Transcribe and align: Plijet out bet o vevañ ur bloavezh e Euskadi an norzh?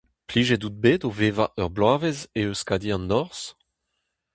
Plijet 0.27 0.65
out 0.67 0.79
bet 0.83 1.01
o 1.07 1.09
vevañ 1.17 1.51
ur 1.61 1.71
bloavezh 1.75 2.23
e 2.39 2.41
Euskadi 2.49 2.91
an 2.95 3.03
norzh? 3.09 3.45